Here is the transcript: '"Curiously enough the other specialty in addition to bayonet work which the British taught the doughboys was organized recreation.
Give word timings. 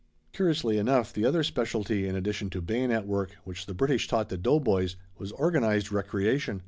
'"Curiously 0.33 0.79
enough 0.79 1.13
the 1.13 1.25
other 1.25 1.43
specialty 1.43 2.07
in 2.07 2.15
addition 2.15 2.49
to 2.49 2.59
bayonet 2.63 3.05
work 3.05 3.35
which 3.43 3.67
the 3.67 3.75
British 3.75 4.07
taught 4.07 4.29
the 4.29 4.35
doughboys 4.37 4.95
was 5.19 5.31
organized 5.33 5.91
recreation. 5.91 6.59